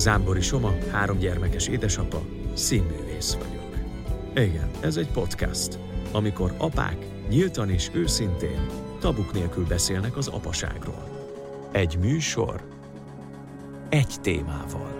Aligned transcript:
Zámbori 0.00 0.40
Soma, 0.40 0.72
három 0.90 1.18
gyermekes 1.18 1.66
édesapa, 1.66 2.22
színművész 2.54 3.34
vagyok. 3.34 3.76
Igen, 4.34 4.70
ez 4.80 4.96
egy 4.96 5.10
podcast, 5.10 5.78
amikor 6.12 6.54
apák 6.58 6.96
nyíltan 7.28 7.70
és 7.70 7.90
őszintén, 7.92 8.66
tabuk 9.00 9.32
nélkül 9.32 9.66
beszélnek 9.66 10.16
az 10.16 10.28
apaságról. 10.28 11.28
Egy 11.72 11.98
műsor, 11.98 12.64
egy 13.88 14.14
témával. 14.20 14.92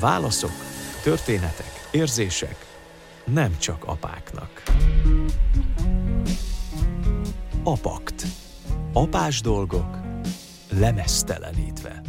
Válaszok, 0.00 0.52
történetek, 1.02 1.88
érzések, 1.90 2.56
nem 3.24 3.58
csak 3.58 3.84
apáknak. 3.84 4.62
Apakt. 7.62 8.26
Apás 8.92 9.40
dolgok 9.40 9.98
lemesztelenítve. 10.70 12.02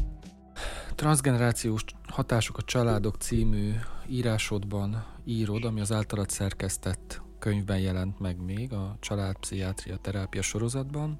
Transgenerációs 0.95 1.83
hatások 2.13 2.57
a 2.57 2.61
családok 2.61 3.15
című 3.15 3.73
írásodban 4.07 5.05
írod, 5.25 5.65
ami 5.65 5.79
az 5.79 5.91
általad 5.91 6.29
szerkesztett 6.29 7.21
könyvben 7.39 7.79
jelent 7.79 8.19
meg 8.19 8.41
még 8.41 8.73
a 8.73 8.97
családpszichiátria 8.99 9.97
terápia 9.97 10.41
sorozatban. 10.41 11.17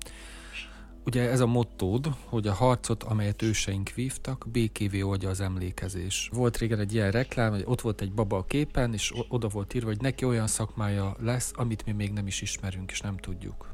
Ugye 1.05 1.29
ez 1.29 1.39
a 1.39 1.45
mottód, 1.45 2.07
hogy 2.25 2.47
a 2.47 2.53
harcot, 2.53 3.03
amelyet 3.03 3.41
őseink 3.41 3.89
vívtak, 3.89 4.45
békévé 4.51 5.01
oldja 5.01 5.29
az 5.29 5.39
emlékezés. 5.39 6.29
Volt 6.33 6.57
régen 6.57 6.79
egy 6.79 6.93
ilyen 6.93 7.11
reklám, 7.11 7.51
hogy 7.51 7.63
ott 7.65 7.81
volt 7.81 8.01
egy 8.01 8.13
baba 8.13 8.37
a 8.37 8.45
képen, 8.45 8.93
és 8.93 9.13
oda 9.27 9.47
volt 9.47 9.73
írva, 9.73 9.87
hogy 9.87 10.01
neki 10.01 10.25
olyan 10.25 10.47
szakmája 10.47 11.15
lesz, 11.19 11.51
amit 11.55 11.85
mi 11.85 11.91
még 11.91 12.11
nem 12.11 12.27
is 12.27 12.41
ismerünk, 12.41 12.91
és 12.91 12.99
nem 12.99 13.17
tudjuk. 13.17 13.72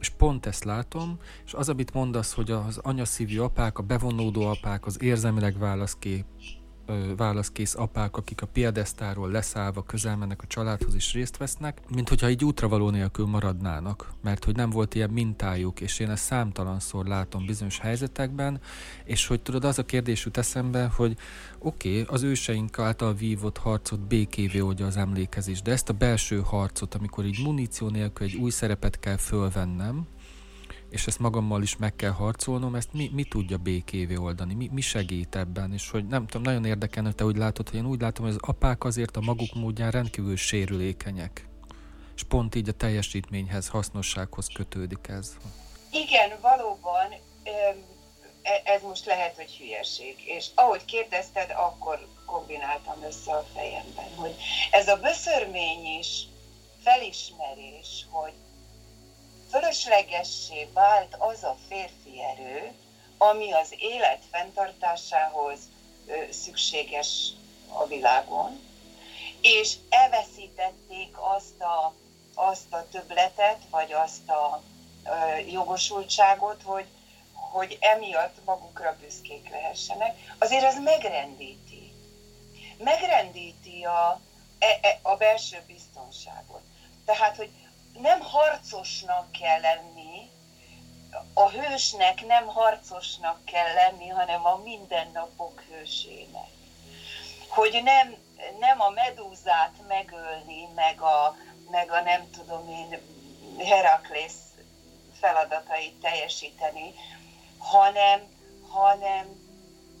És 0.00 0.08
pont 0.08 0.46
ezt 0.46 0.64
látom, 0.64 1.18
és 1.44 1.54
az, 1.54 1.68
amit 1.68 1.94
mondasz, 1.94 2.32
hogy 2.32 2.50
az 2.50 2.78
anyaszívű 2.82 3.38
apák, 3.38 3.78
a 3.78 3.82
bevonódó 3.82 4.46
apák, 4.46 4.86
az 4.86 5.02
érzelmileg 5.02 5.58
válaszkép, 5.58 6.24
válaszkész 7.16 7.74
apák, 7.74 8.16
akik 8.16 8.42
a 8.42 8.46
piedesztáról 8.46 9.30
leszállva 9.30 9.82
közel 9.82 10.16
mennek 10.16 10.42
a 10.42 10.46
családhoz 10.46 10.94
és 10.94 11.12
részt 11.12 11.36
vesznek, 11.36 11.80
mint 11.94 12.08
hogyha 12.08 12.30
így 12.30 12.44
útravaló 12.44 12.90
nélkül 12.90 13.26
maradnának, 13.26 14.12
mert 14.22 14.44
hogy 14.44 14.56
nem 14.56 14.70
volt 14.70 14.94
ilyen 14.94 15.10
mintájuk, 15.10 15.80
és 15.80 15.98
én 15.98 16.10
ezt 16.10 16.24
számtalanszor 16.24 17.06
látom 17.06 17.46
bizonyos 17.46 17.78
helyzetekben, 17.78 18.60
és 19.04 19.26
hogy 19.26 19.40
tudod, 19.40 19.64
az 19.64 19.78
a 19.78 19.84
kérdés 19.84 20.24
jut 20.24 20.36
eszembe, 20.36 20.90
hogy 20.94 21.16
oké, 21.58 22.00
okay, 22.00 22.14
az 22.14 22.22
őseink 22.22 22.78
által 22.78 23.14
vívott 23.14 23.58
harcot 23.58 24.00
békévé 24.00 24.60
oldja 24.60 24.86
az 24.86 24.96
emlékezés, 24.96 25.62
de 25.62 25.72
ezt 25.72 25.88
a 25.88 25.92
belső 25.92 26.40
harcot, 26.40 26.94
amikor 26.94 27.24
így 27.24 27.42
muníció 27.42 27.88
nélkül 27.88 28.26
egy 28.26 28.34
új 28.34 28.50
szerepet 28.50 29.00
kell 29.00 29.16
fölvennem, 29.16 30.06
és 30.90 31.06
ezt 31.06 31.18
magammal 31.18 31.62
is 31.62 31.76
meg 31.76 31.96
kell 31.96 32.10
harcolnom, 32.10 32.74
ezt 32.74 32.92
mi, 32.92 33.10
mi 33.12 33.24
tudja 33.24 33.56
békévé 33.56 34.16
oldani, 34.16 34.54
mi, 34.54 34.68
mi 34.72 34.80
segít 34.80 35.36
ebben, 35.36 35.72
és 35.72 35.90
hogy 35.90 36.06
nem 36.06 36.26
tudom, 36.26 36.42
nagyon 36.42 36.64
érdekel, 36.64 37.04
hogy 37.04 37.14
te 37.14 37.24
úgy 37.24 37.36
látod, 37.36 37.68
hogy 37.68 37.78
én 37.78 37.86
úgy 37.86 38.00
látom, 38.00 38.24
hogy 38.24 38.34
az 38.34 38.48
apák 38.48 38.84
azért 38.84 39.16
a 39.16 39.20
maguk 39.20 39.54
módján 39.54 39.90
rendkívül 39.90 40.36
sérülékenyek, 40.36 41.48
és 42.14 42.22
pont 42.22 42.54
így 42.54 42.68
a 42.68 42.72
teljesítményhez, 42.72 43.68
hasznossághoz 43.68 44.46
kötődik 44.54 45.08
ez. 45.08 45.36
Igen, 45.92 46.30
valóban 46.40 47.12
e, 47.42 47.76
ez 48.64 48.82
most 48.82 49.06
lehet, 49.06 49.36
hogy 49.36 49.50
hülyeség. 49.50 50.14
És 50.24 50.46
ahogy 50.54 50.84
kérdezted, 50.84 51.50
akkor 51.50 52.06
kombináltam 52.26 53.02
össze 53.02 53.32
a 53.32 53.46
fejemben, 53.54 54.14
hogy 54.16 54.34
ez 54.70 54.88
a 54.88 54.96
böszörmény 54.96 55.98
is 55.98 56.26
felismerés, 56.82 58.06
hogy 58.10 58.32
fölöslegessé 59.50 60.68
vált 60.72 61.16
az 61.18 61.42
a 61.42 61.56
férfi 61.68 62.22
erő, 62.22 62.72
ami 63.18 63.52
az 63.52 63.74
élet 63.78 64.22
fenntartásához 64.30 65.58
szükséges 66.30 67.32
a 67.68 67.86
világon, 67.86 68.60
és 69.40 69.74
elveszítették 69.88 71.16
azt 71.18 71.60
a, 71.60 71.94
azt 72.34 72.72
a 72.72 72.86
töbletet, 72.90 73.58
vagy 73.70 73.92
azt 73.92 74.28
a 74.28 74.62
jogosultságot, 75.50 76.62
hogy, 76.62 76.86
hogy 77.32 77.78
emiatt 77.80 78.44
magukra 78.44 78.96
büszkék 79.00 79.48
lehessenek, 79.50 80.16
azért 80.38 80.64
az 80.64 80.78
megrendíti. 80.84 81.92
Megrendíti 82.78 83.84
a, 83.84 84.20
e, 84.58 84.78
e, 84.82 84.98
a 85.02 85.16
belső 85.16 85.62
biztonságot. 85.66 86.62
Tehát, 87.04 87.36
hogy 87.36 87.50
nem 87.92 88.20
harcosnak 88.20 89.32
kell 89.32 89.60
lenni, 89.60 90.30
a 91.34 91.48
hősnek 91.48 92.26
nem 92.26 92.46
harcosnak 92.46 93.44
kell 93.44 93.74
lenni, 93.74 94.08
hanem 94.08 94.46
a 94.46 94.56
mindennapok 94.56 95.62
hősének. 95.68 96.48
Hogy 97.48 97.80
nem, 97.82 98.16
nem 98.58 98.80
a 98.80 98.88
medúzát 98.88 99.72
megölni, 99.88 100.68
meg 100.74 101.00
a, 101.00 101.36
meg 101.70 101.90
a 101.90 102.00
nem 102.00 102.30
tudom 102.30 102.68
én, 102.68 103.00
Heraklész 103.58 104.40
feladatait 105.20 106.00
teljesíteni, 106.00 106.94
hanem, 107.58 108.20
hanem 108.68 109.26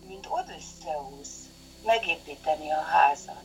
mint 0.06 0.26
Odysseus 0.28 1.28
megépíteni 1.84 2.70
a 2.70 2.80
házat, 2.80 3.44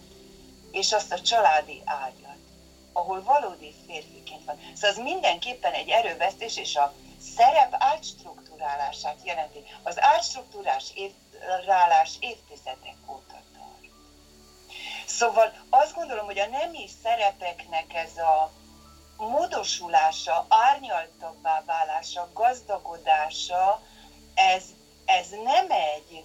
és 0.72 0.92
azt 0.92 1.12
a 1.12 1.22
családi 1.22 1.82
ágyat 1.86 2.25
ahol 2.98 3.24
valódi 3.24 3.74
férfiként 3.88 4.46
van. 4.46 4.60
Szóval 4.74 4.90
az 4.90 4.98
mindenképpen 4.98 5.74
egy 5.74 5.90
erővesztés, 5.90 6.58
és 6.58 6.76
a 6.76 6.94
szerep 7.36 7.76
átstruktúrálását 7.78 9.18
jelenti. 9.24 9.64
Az 9.84 10.02
átstruktúrás 10.02 10.92
évrálás 10.94 12.12
évtizedek 12.20 12.96
óta 13.08 13.42
tart. 13.54 13.92
Szóval 15.06 15.54
azt 15.70 15.96
gondolom, 15.96 16.26
hogy 16.26 16.40
a 16.40 16.48
nemi 16.48 16.88
szerepeknek 17.04 17.94
ez 17.94 18.18
a 18.18 18.52
módosulása, 19.18 20.46
árnyaltabbá 20.50 21.64
válása, 21.66 22.30
gazdagodása, 22.34 23.82
ez, 24.34 24.64
ez 25.06 25.30
nem 25.30 25.72
egy, 25.72 26.24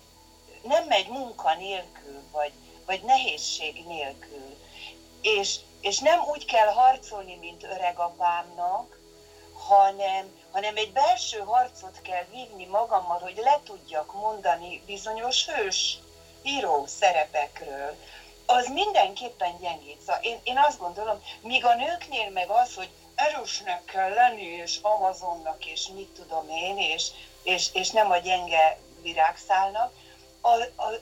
nem 0.62 0.84
megy 0.84 1.08
munka 1.08 1.54
nélkül, 1.54 2.22
vagy, 2.32 2.52
vagy 2.86 3.02
nehézség 3.02 3.84
nélkül. 3.86 4.58
És 5.22 5.58
és 5.80 5.98
nem 5.98 6.20
úgy 6.24 6.44
kell 6.44 6.72
harcolni, 6.72 7.34
mint 7.34 7.62
öregapámnak, 7.62 8.98
hanem, 9.68 10.38
hanem 10.50 10.76
egy 10.76 10.92
belső 10.92 11.38
harcot 11.38 12.00
kell 12.02 12.24
vívni 12.30 12.64
magammal, 12.64 13.18
hogy 13.18 13.36
le 13.36 13.60
tudjak 13.64 14.12
mondani 14.12 14.82
bizonyos 14.86 15.46
hős 15.46 15.98
író 16.42 16.86
szerepekről. 16.86 17.96
Az 18.46 18.68
mindenképpen 18.68 19.58
gyengít. 19.60 20.00
Szóval 20.00 20.22
én, 20.22 20.40
én 20.42 20.58
azt 20.58 20.78
gondolom, 20.78 21.22
míg 21.40 21.64
a 21.64 21.74
nőknél 21.74 22.30
meg 22.30 22.48
az, 22.48 22.74
hogy 22.74 22.88
erősnek 23.14 23.84
kell 23.84 24.14
lenni, 24.14 24.42
és 24.42 24.78
Amazonnak, 24.82 25.66
és 25.66 25.86
mit 25.94 26.08
tudom 26.08 26.48
én, 26.48 26.78
és, 26.78 27.06
és, 27.42 27.68
és 27.72 27.90
nem 27.90 28.10
a 28.10 28.16
gyenge 28.16 28.78
virágszálnak, 29.02 29.92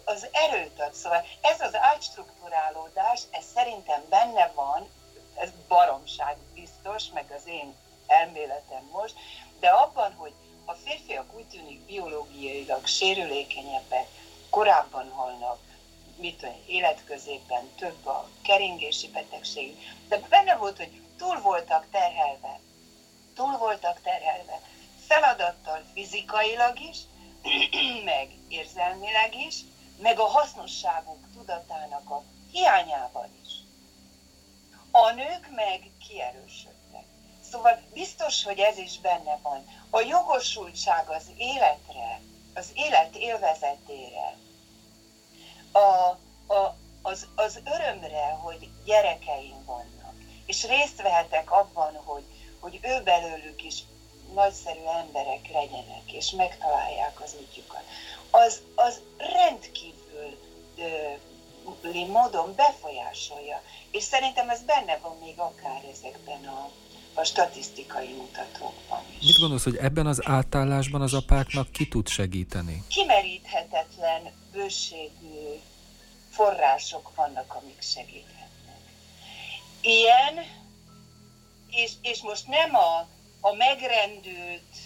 az 0.05 0.29
erőt 0.33 0.81
ad. 0.81 0.95
Szóval 0.95 1.25
ez 1.41 1.61
az 1.61 1.75
átstruktúrálódás, 1.75 3.21
ez 3.31 3.45
szerintem 3.55 4.05
benne 4.09 4.53
van, 4.55 4.89
ez 5.35 5.49
baromság 5.69 6.37
biztos, 6.55 7.03
meg 7.15 7.33
az 7.37 7.47
én 7.47 7.75
elméletem 8.07 8.89
most, 8.93 9.15
de 9.61 9.69
abban, 9.69 10.15
hogy 10.15 10.33
a 10.65 10.73
férfiak 10.73 11.35
úgy 11.37 11.45
tűnik 11.45 11.81
biológiailag 11.81 12.87
sérülékenyebbek, 12.87 14.07
korábban 14.51 15.11
halnak, 15.11 15.59
mit 16.17 16.39
tudom, 16.39 16.63
életközében 16.67 17.71
több 17.77 18.07
a 18.07 18.29
keringési 18.43 19.09
betegség, 19.09 19.77
de 20.09 20.19
benne 20.29 20.57
volt, 20.57 20.77
hogy 20.77 21.01
túl 21.19 21.41
voltak 21.41 21.87
terhelve, 21.91 22.61
túl 23.35 23.57
voltak 23.57 24.01
terhelve, 24.03 24.61
feladattal 25.07 25.83
fizikailag 25.95 26.81
is, 26.81 26.97
meg 28.05 28.29
érzelmileg 28.49 29.35
is, 29.35 29.57
meg 30.01 30.19
a 30.19 30.27
hasznosságuk 30.27 31.33
tudatának 31.33 32.11
a 32.11 32.23
hiányával 32.53 33.29
is. 33.45 33.53
A 34.91 35.11
nők 35.11 35.49
meg 35.55 35.91
kierősödtek. 36.09 37.05
Szóval 37.51 37.83
biztos, 37.93 38.45
hogy 38.45 38.59
ez 38.59 38.79
is 38.79 39.01
benne 39.01 39.39
van. 39.43 39.65
A 39.91 40.01
jogosultság 40.01 41.09
az 41.09 41.25
életre, 41.37 42.21
az 42.55 42.71
élet 42.75 43.17
élvezetére, 43.17 44.37
a, 45.73 45.79
a, 46.55 46.77
az, 47.03 47.27
az 47.35 47.61
örömre, 47.65 48.29
hogy 48.29 48.71
gyerekeim 48.85 49.65
vannak, 49.65 50.15
és 50.47 50.67
részt 50.67 51.03
vehetek 51.03 51.51
abban, 51.51 51.95
hogy, 52.05 52.25
hogy 52.61 52.79
ő 52.83 53.03
belőlük 53.03 53.65
is 53.65 53.83
nagyszerű 54.35 54.85
emberek 55.03 55.49
legyenek, 55.53 56.13
és 56.13 56.31
megtalálják 56.31 57.21
az 57.21 57.37
útjukat, 57.41 57.83
az, 58.31 58.63
az 58.75 59.01
rendkívül 59.17 60.39
módon 62.07 62.55
befolyásolja. 62.57 63.63
És 63.91 64.03
szerintem 64.03 64.49
ez 64.51 64.63
benne 64.63 64.99
van 64.99 65.17
még 65.25 65.39
akár 65.39 65.83
ezekben 65.93 66.47
a 66.47 66.71
a 67.19 67.25
statisztikai 67.25 68.13
mutatókban 68.13 69.03
is. 69.19 69.27
Mit 69.27 69.39
gondolsz, 69.39 69.65
hogy 69.65 69.77
ebben 69.77 70.07
az 70.07 70.21
átállásban 70.27 71.03
az 71.03 71.15
apáknak 71.15 71.73
ki 71.73 71.89
tud 71.89 72.09
segíteni? 72.09 72.83
Kimeríthetetlen 72.89 74.33
bőségű 74.53 75.61
források 76.31 77.15
vannak, 77.15 77.55
amik 77.55 77.83
segíthetnek. 77.83 78.81
Ilyen, 79.81 80.35
és, 81.71 81.93
és 82.03 82.23
most 82.23 82.47
nem 82.47 82.75
a, 82.75 83.07
a 83.49 83.55
megrendült, 83.55 84.77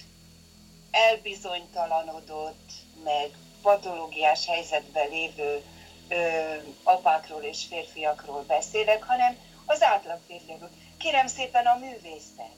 elbizonytalanodott, 0.91 2.71
meg 3.05 3.31
patológiás 3.63 4.47
helyzetben 4.47 5.09
lévő 5.09 5.63
ö, 6.09 6.55
apákról 6.83 7.43
és 7.43 7.65
férfiakról 7.69 8.43
beszélek, 8.43 9.03
hanem 9.03 9.37
az 9.67 9.83
átlag 9.83 10.21
férfiakról. 10.27 10.71
Kérem 10.99 11.27
szépen 11.27 11.67
a 11.67 11.79
művészet. 11.79 12.57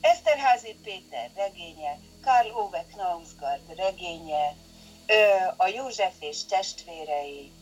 Eszterházi 0.00 0.76
Péter 0.82 1.30
regénye, 1.34 1.98
Karl 2.22 2.50
Ove 2.50 2.84
Knausgard 2.92 3.76
regénye, 3.76 4.54
ö, 5.06 5.14
a 5.56 5.66
József 5.66 6.14
és 6.20 6.44
testvérei, 6.44 7.52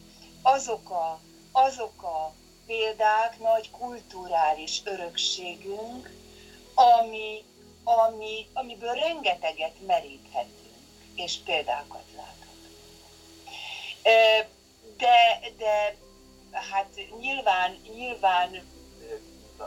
azok 0.42 0.90
a, 0.90 1.20
azok 1.52 2.02
a 2.02 2.32
példák, 2.66 3.38
nagy 3.38 3.70
kulturális 3.70 4.80
örökségünk, 4.84 6.13
ami, 6.74 7.44
ami, 7.84 8.46
amiből 8.52 8.94
rengeteget 8.94 9.86
meríthetünk, 9.86 10.74
és 11.14 11.36
példákat 11.44 12.04
láthatunk. 12.16 12.78
De, 14.96 15.40
de 15.56 15.96
hát 16.52 16.88
nyilván, 17.20 17.80
nyilván 17.94 18.72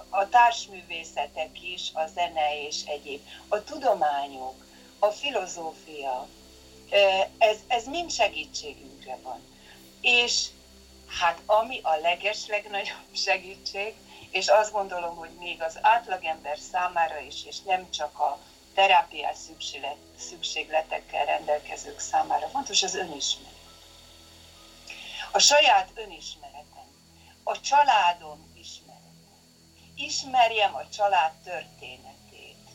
a 0.10 0.30
társművészetek 0.30 1.62
is, 1.62 1.92
a 1.94 2.08
zene 2.08 2.66
és 2.68 2.84
egyéb, 2.86 3.22
a 3.48 3.64
tudományok, 3.64 4.66
a 5.00 5.08
filozófia, 5.08 6.28
ez, 7.38 7.58
ez 7.68 7.88
mind 7.88 8.12
segítségünkre 8.12 9.18
van. 9.24 9.42
És 10.02 10.46
hát 11.20 11.42
ami 11.46 11.80
a 11.84 11.96
leges 11.96 12.48
legnagyobb 12.48 13.08
segítség, 13.14 13.94
és 14.38 14.48
azt 14.48 14.72
gondolom, 14.72 15.16
hogy 15.16 15.30
még 15.40 15.62
az 15.62 15.78
átlagember 15.82 16.58
számára 16.72 17.20
is, 17.20 17.46
és 17.46 17.60
nem 17.60 17.90
csak 17.92 18.20
a 18.20 18.40
terápiás 18.74 19.38
szükségletekkel 20.18 21.26
rendelkezők 21.26 22.00
számára 22.00 22.48
fontos 22.48 22.84
az 22.84 22.96
önismeret. 22.96 23.56
A 25.32 25.40
saját 25.40 25.90
önismeretem, 25.94 26.88
a 27.44 27.60
családom 27.60 28.54
ismerete. 28.56 29.36
Ismerjem 29.96 30.76
a 30.76 30.90
család 30.90 31.32
történetét, 31.44 32.70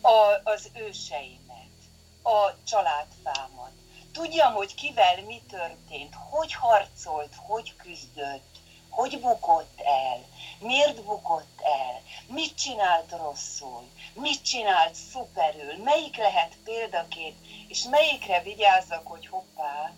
a, 0.00 0.50
az 0.50 0.70
őseimet, 0.74 1.76
a 2.22 2.62
családfámat. 2.64 3.72
Tudjam, 4.12 4.52
hogy 4.54 4.74
kivel 4.74 5.22
mi 5.22 5.42
történt, 5.48 6.14
hogy 6.30 6.52
harcolt, 6.52 7.34
hogy 7.36 7.76
küzdött, 7.76 8.52
hogy 8.92 9.20
bukott 9.20 9.80
el, 9.80 10.24
miért 10.58 11.02
bukott 11.04 11.60
el, 11.62 12.00
mit 12.26 12.54
csinált 12.56 13.10
rosszul, 13.10 13.88
mit 14.12 14.42
csinált 14.42 14.94
szuperül, 14.94 15.76
melyik 15.82 16.16
lehet 16.16 16.56
példakép, 16.64 17.34
és 17.68 17.82
melyikre 17.82 18.42
vigyázzak, 18.42 19.06
hogy 19.06 19.26
hoppá, 19.26 19.92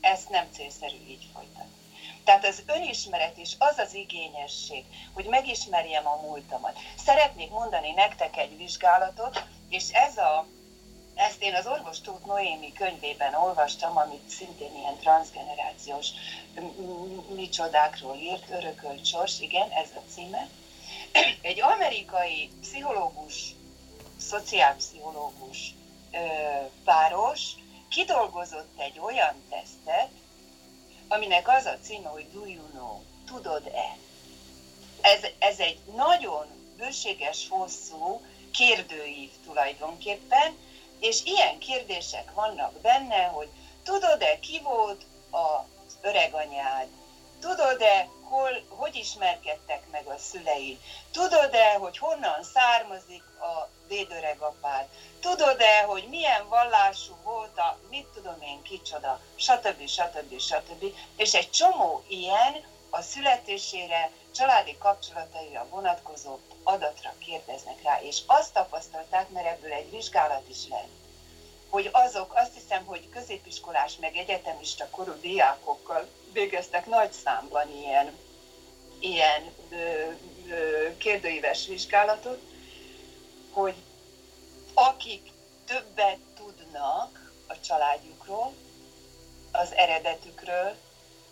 ezt 0.00 0.28
nem 0.28 0.48
célszerű 0.52 0.96
így 1.08 1.26
folytatni. 1.32 1.80
Tehát 2.24 2.44
az 2.44 2.62
önismeret 2.66 3.36
is 3.36 3.56
az 3.58 3.78
az 3.78 3.94
igényesség, 3.94 4.84
hogy 5.12 5.24
megismerjem 5.24 6.06
a 6.06 6.16
múltamat. 6.16 6.78
Szeretnék 7.04 7.50
mondani 7.50 7.90
nektek 7.90 8.36
egy 8.36 8.56
vizsgálatot, 8.56 9.44
és 9.68 9.88
ez 9.92 10.16
a, 10.16 10.46
ezt 11.14 11.42
én 11.42 11.54
az 11.54 11.66
orvos 11.66 11.96
Noémi 12.26 12.72
könyvében 12.72 13.34
olvastam, 13.34 13.96
amit 13.96 14.28
szintén 14.28 14.76
ilyen 14.76 14.96
transgenerációs 14.96 16.08
micsodákról 17.34 18.16
írt, 18.16 18.50
örökölt 18.50 19.06
sors, 19.06 19.40
igen, 19.40 19.70
ez 19.70 19.88
a 19.94 20.12
címe. 20.14 20.48
Egy 21.40 21.60
amerikai 21.60 22.50
pszichológus, 22.60 23.54
szociálpszichológus 24.18 25.74
páros 26.84 27.40
kidolgozott 27.88 28.80
egy 28.80 28.98
olyan 28.98 29.34
tesztet, 29.50 30.10
aminek 31.08 31.48
az 31.48 31.64
a 31.64 31.78
címe, 31.82 32.08
hogy 32.08 32.30
Do 32.32 32.46
you 32.46 32.66
know? 32.70 33.00
Tudod-e? 33.26 33.96
Ez, 35.00 35.20
ez 35.38 35.58
egy 35.58 35.78
nagyon 35.96 36.46
bőséges, 36.76 37.48
hosszú 37.48 38.20
kérdőív 38.52 39.30
tulajdonképpen, 39.44 40.56
és 41.02 41.24
ilyen 41.24 41.58
kérdések 41.58 42.32
vannak 42.34 42.72
benne, 42.72 43.24
hogy 43.24 43.48
tudod-e, 43.84 44.38
ki 44.38 44.60
volt 44.62 45.04
az 45.30 45.96
öreganyád? 46.00 46.86
Tudod-e, 47.40 48.08
hol, 48.28 48.64
hogy 48.68 48.94
ismerkedtek 48.94 49.82
meg 49.90 50.06
a 50.06 50.18
szüleid? 50.18 50.78
Tudod-e, 51.10 51.74
hogy 51.74 51.98
honnan 51.98 52.42
származik 52.42 53.22
a 53.40 53.68
dédöregapád? 53.88 54.86
Tudod-e, 55.20 55.82
hogy 55.82 56.08
milyen 56.08 56.48
vallású 56.48 57.14
volt 57.22 57.58
a, 57.58 57.78
mit 57.90 58.06
tudom 58.14 58.42
én, 58.42 58.62
kicsoda, 58.62 59.20
stb. 59.34 59.86
stb. 59.88 60.40
stb. 60.40 60.84
És 61.16 61.34
egy 61.34 61.50
csomó 61.50 62.04
ilyen 62.08 62.64
a 62.94 63.00
születésére, 63.00 64.10
családi 64.34 64.76
kapcsolataira 64.78 65.66
vonatkozó 65.70 66.38
adatra 66.62 67.14
kérdeznek 67.18 67.82
rá, 67.82 68.00
és 68.02 68.20
azt 68.26 68.52
tapasztalták, 68.52 69.28
mert 69.28 69.46
ebből 69.46 69.72
egy 69.72 69.90
vizsgálat 69.90 70.48
is 70.48 70.68
lett, 70.68 70.90
hogy 71.68 71.88
azok, 71.92 72.32
azt 72.34 72.54
hiszem, 72.54 72.84
hogy 72.84 73.08
középiskolás 73.08 73.96
meg 74.00 74.16
egyetemista 74.16 74.88
korú 74.90 75.20
diákokkal 75.20 76.08
végeztek 76.32 76.86
nagy 76.86 77.12
számban 77.12 77.68
ilyen, 77.70 78.18
ilyen 79.00 79.54
kérdőíves 80.98 81.66
vizsgálatot, 81.66 82.40
hogy 83.52 83.74
akik 84.74 85.30
többet 85.66 86.18
tudnak 86.36 87.32
a 87.46 87.60
családjukról, 87.60 88.52
az 89.52 89.72
eredetükről, 89.74 90.76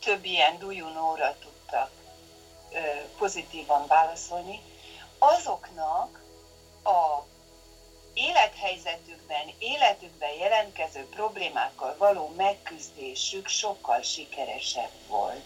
több 0.00 0.24
ilyen 0.24 0.58
dujunóra 0.58 1.36
tudtak 1.38 1.90
pozitívan 3.18 3.86
válaszolni, 3.86 4.60
azoknak 5.18 6.20
a 6.84 7.26
élethelyzetükben, 8.14 9.50
életükben 9.58 10.32
jelentkező 10.32 11.06
problémákkal 11.08 11.96
való 11.98 12.32
megküzdésük 12.36 13.48
sokkal 13.48 14.02
sikeresebb 14.02 14.90
volt, 15.06 15.44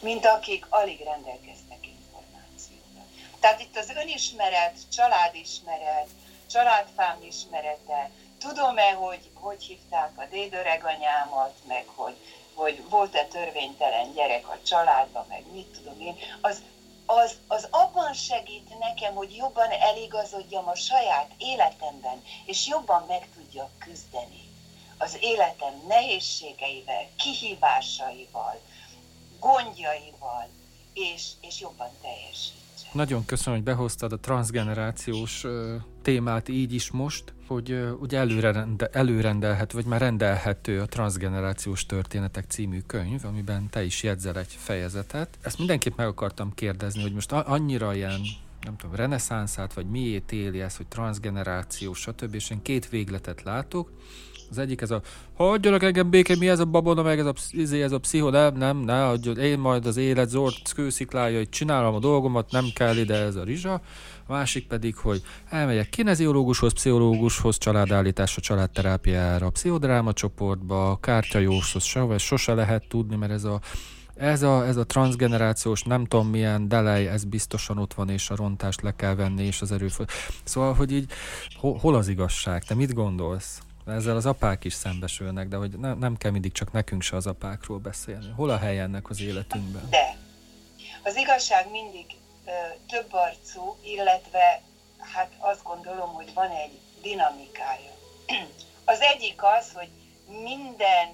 mint 0.00 0.26
akik 0.26 0.66
alig 0.68 1.00
rendelkeztek 1.00 1.86
információval. 1.86 3.06
Tehát 3.40 3.60
itt 3.60 3.76
az 3.76 3.88
önismeret, 3.88 4.76
családismeret, 4.92 6.08
családfám 6.50 7.22
ismerete, 7.22 8.10
tudom-e, 8.38 8.92
hogy 8.92 9.30
hogy 9.34 9.62
hívták 9.62 10.10
a 10.18 10.24
dédöreganyámat, 10.24 11.54
meg 11.66 11.84
hogy, 11.86 12.16
hogy 12.54 12.88
volt-e 12.88 13.24
törvénytelen 13.24 14.12
gyerek 14.12 14.48
a 14.48 14.58
családban, 14.62 15.26
meg 15.28 15.44
mit 15.52 15.66
tudom 15.66 16.00
én, 16.00 16.16
az 16.40 16.62
az, 17.06 17.36
az 17.46 17.68
abban 17.70 18.12
segít 18.12 18.78
nekem, 18.78 19.14
hogy 19.14 19.36
jobban 19.36 19.70
eligazodjam 19.70 20.68
a 20.68 20.74
saját 20.74 21.30
életemben, 21.38 22.24
és 22.44 22.66
jobban 22.66 23.04
meg 23.08 23.28
tudjak 23.34 23.78
küzdeni 23.78 24.44
az 24.98 25.16
életem 25.20 25.84
nehézségeivel, 25.86 27.08
kihívásaival, 27.16 28.60
gondjaival, 29.40 30.48
és, 30.92 31.28
és 31.40 31.60
jobban 31.60 31.90
teljesít. 32.02 32.73
Nagyon 32.94 33.24
köszönöm, 33.24 33.54
hogy 33.54 33.68
behoztad 33.68 34.12
a 34.12 34.18
transgenerációs 34.18 35.46
témát 36.02 36.48
így 36.48 36.74
is 36.74 36.90
most, 36.90 37.34
hogy 37.46 37.94
ugye 38.00 38.18
előre 38.18 38.52
rende, 38.52 38.86
előrendelhető, 38.92 39.76
vagy 39.76 39.86
már 39.86 40.00
rendelhető 40.00 40.80
a 40.80 40.86
Transgenerációs 40.86 41.86
Történetek 41.86 42.44
című 42.48 42.80
könyv, 42.86 43.24
amiben 43.24 43.70
te 43.70 43.84
is 43.84 44.02
jegyzel 44.02 44.38
egy 44.38 44.56
fejezetet. 44.58 45.38
Ezt 45.42 45.58
mindenképp 45.58 45.96
meg 45.96 46.06
akartam 46.06 46.54
kérdezni, 46.54 47.02
hogy 47.02 47.12
most 47.12 47.32
annyira 47.32 47.94
ilyen 47.94 48.20
nem 48.60 48.76
tudom, 48.76 48.96
reneszánszát, 48.96 49.74
vagy 49.74 49.86
miért 49.86 50.32
éli 50.32 50.60
ez, 50.60 50.76
hogy 50.76 50.86
transgeneráció, 50.86 51.92
stb. 51.92 52.34
És 52.34 52.50
én 52.50 52.62
két 52.62 52.88
végletet 52.88 53.42
látok. 53.42 53.90
Az 54.54 54.60
egyik 54.60 54.80
ez 54.80 54.90
a, 54.90 55.00
hagyjanak 55.36 55.82
engem 55.82 56.10
békén, 56.10 56.38
mi 56.38 56.48
ez 56.48 56.58
a 56.58 56.64
babona, 56.64 57.02
meg 57.02 57.18
ez 57.18 57.26
a, 57.26 57.32
izé, 57.50 57.82
ez 57.82 57.92
a 57.92 57.98
pszicho, 57.98 58.30
nem, 58.30 58.56
nem, 58.56 58.76
ne, 58.76 59.06
adjon, 59.06 59.38
én 59.38 59.58
majd 59.58 59.86
az 59.86 59.96
élet 59.96 60.28
zord 60.28 60.72
kősziklája, 60.74 61.36
hogy 61.36 61.48
csinálom 61.48 61.94
a 61.94 61.98
dolgomat, 61.98 62.50
nem 62.50 62.64
kell 62.74 62.96
ide 62.96 63.14
ez 63.14 63.36
a 63.36 63.44
rizsa. 63.44 63.72
A 64.26 64.32
másik 64.32 64.66
pedig, 64.66 64.96
hogy 64.96 65.22
elmegyek 65.48 65.88
kineziológushoz, 65.88 66.72
pszichológushoz, 66.72 67.58
családállításra, 67.58 68.40
családterápiára, 68.40 69.50
pszichodráma 69.50 70.12
csoportba, 70.12 70.98
kártyajóshoz, 71.00 71.84
sose 72.16 72.54
lehet 72.54 72.88
tudni, 72.88 73.16
mert 73.16 73.32
ez 73.32 73.44
a 73.44 73.60
ez 74.16 74.42
a, 74.42 74.66
ez 74.66 74.76
a 74.76 74.84
transgenerációs 74.84 75.82
nem 75.82 76.04
tudom 76.04 76.28
milyen 76.28 76.68
delej, 76.68 77.08
ez 77.08 77.24
biztosan 77.24 77.78
ott 77.78 77.94
van, 77.94 78.08
és 78.08 78.30
a 78.30 78.36
rontást 78.36 78.82
le 78.82 78.96
kell 78.96 79.14
venni, 79.14 79.44
és 79.44 79.62
az 79.62 79.72
erőfő. 79.72 80.04
Szóval, 80.44 80.74
hogy 80.74 80.92
így 80.92 81.10
hol, 81.54 81.78
hol 81.78 81.94
az 81.94 82.08
igazság? 82.08 82.64
Te 82.64 82.74
mit 82.74 82.94
gondolsz? 82.94 83.60
Ezzel 83.86 84.16
az 84.16 84.26
apák 84.26 84.64
is 84.64 84.74
szembesülnek, 84.74 85.48
de 85.48 85.56
hogy 85.56 85.78
ne, 85.78 85.94
nem 85.94 86.16
kell 86.16 86.30
mindig 86.30 86.52
csak 86.52 86.72
nekünk 86.72 87.02
se 87.02 87.16
az 87.16 87.26
apákról 87.26 87.78
beszélni. 87.78 88.32
Hol 88.36 88.50
a 88.50 88.58
hely 88.58 88.80
ennek 88.80 89.10
az 89.10 89.20
életünkben? 89.20 89.90
De 89.90 90.16
az 91.02 91.16
igazság 91.16 91.70
mindig 91.70 92.06
ö, 92.46 92.50
több 92.88 93.12
arcú, 93.12 93.76
illetve 93.82 94.62
hát 94.98 95.32
azt 95.38 95.62
gondolom, 95.62 96.12
hogy 96.12 96.34
van 96.34 96.50
egy 96.50 96.80
dinamikája. 97.02 97.92
Az 98.86 99.00
egyik 99.00 99.42
az, 99.42 99.72
hogy 99.72 99.88
minden 100.26 101.08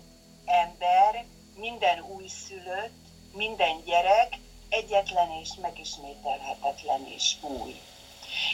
ember, 0.44 1.24
minden 1.56 2.00
újszülött, 2.00 2.98
minden 3.34 3.82
gyerek 3.84 4.38
egyetlen 4.68 5.30
és 5.42 5.48
megismételhetetlen 5.62 7.06
és 7.16 7.34
új. 7.40 7.80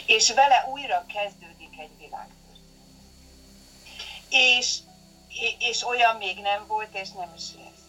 És 0.05 0.33
vele 0.33 0.67
újra 0.71 1.05
kezdődik 1.13 1.79
egy 1.79 1.97
világ 1.97 2.27
és, 4.29 4.77
és 5.59 5.87
olyan 5.87 6.15
még 6.15 6.37
nem 6.39 6.65
volt, 6.67 6.95
és 6.95 7.09
nem 7.09 7.33
is 7.35 7.43
lesz. 7.55 7.85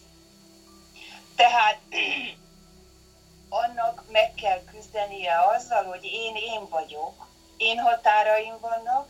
Tehát 1.36 1.78
annak 3.48 4.04
meg 4.10 4.34
kell 4.34 4.64
küzdenie 4.64 5.40
azzal, 5.56 5.84
hogy 5.84 6.04
én 6.04 6.36
én 6.36 6.68
vagyok, 6.68 7.26
én 7.56 7.78
határaim 7.78 8.60
vannak, 8.60 9.08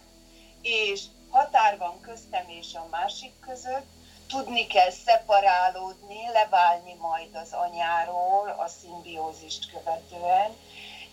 és 0.63 1.03
határ 1.31 1.79
van 1.79 2.01
köztem 2.01 2.49
és 2.49 2.75
a 2.75 2.87
másik 2.91 3.41
között, 3.41 3.87
tudni 4.29 4.67
kell 4.67 4.91
szeparálódni, 4.91 6.29
leválni 6.33 6.95
majd 6.95 7.35
az 7.35 7.53
anyáról 7.53 8.49
a 8.49 8.67
szimbiózist 8.67 9.71
követően, 9.71 10.57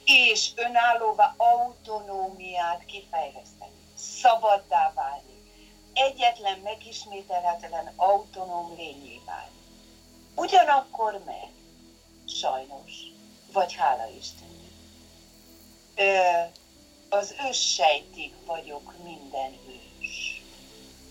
és 0.05 0.51
önállóvá 0.55 1.33
autonómiát 1.37 2.85
kifejleszteni, 2.85 3.71
szabaddá 3.95 4.91
válni 4.95 5.34
egyetlen 5.95 6.59
megismételhetetlen 6.59 7.93
autonóm 7.95 8.75
lényé 8.75 9.21
válni. 9.25 9.55
Ugyanakkor 10.35 11.21
meg, 11.25 11.49
sajnos, 12.27 12.91
vagy 13.51 13.73
hála 13.73 14.07
Istennek, 14.07 14.53
az 17.09 17.35
őssejtig 17.49 18.33
vagyok 18.45 18.93
minden 19.03 19.57
ős. 19.67 20.43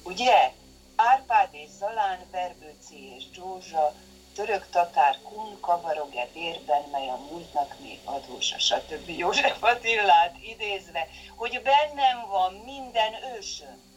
Ugye? 0.03 0.53
Árpád 0.97 1.49
és 1.53 1.69
Zalán, 1.79 2.19
Verbőci 2.31 3.15
és 3.17 3.25
Zsózsa, 3.33 3.95
török 4.35 4.71
tatár 4.71 5.19
kun 5.23 5.61
kavarog-e 5.61 6.29
vérben, 6.33 6.83
mely 6.93 7.09
a 7.09 7.17
múltnak 7.31 7.77
még 7.81 7.99
adósa, 8.05 8.59
stb. 8.59 9.09
József 9.09 9.63
Attillát 9.63 10.37
idézve, 10.43 11.09
hogy 11.37 11.63
bennem 11.63 12.27
van 12.29 12.53
minden 12.53 13.15
ősöm 13.37 13.94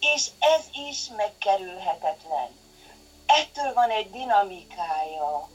és 0.00 0.26
ez 0.38 0.64
is 0.90 1.08
megkerülhetetlen. 1.16 2.48
Ettől 3.26 3.72
van 3.74 3.90
egy 3.90 4.10
dinamikája 4.10 5.48